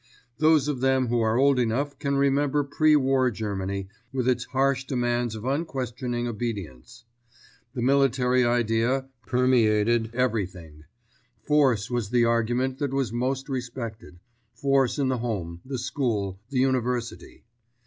[0.39, 4.83] Those of them who are old enough can remember pre war Germany, with its harsh
[4.85, 7.05] demands of unquestioning obedience.
[7.75, 10.85] The military idea permeated everything.
[11.43, 17.43] Force was the argument that was most respected—force in the home, the school, the university.